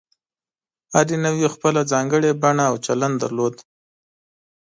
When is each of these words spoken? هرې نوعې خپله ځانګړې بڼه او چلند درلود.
هرې 0.93 1.15
نوعې 1.23 1.47
خپله 1.55 1.81
ځانګړې 1.91 2.31
بڼه 2.41 2.63
او 2.69 2.75
چلند 2.85 3.15
درلود. 3.23 3.55